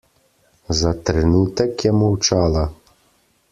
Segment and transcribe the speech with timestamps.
[0.79, 2.67] Za trenutek je molčala.